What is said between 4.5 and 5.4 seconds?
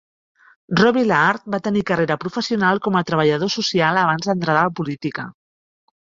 a la política.